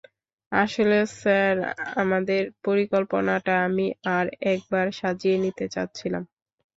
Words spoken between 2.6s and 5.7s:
পরিকল্পনাটা আমি আর একবার সাজিয়ে নিতে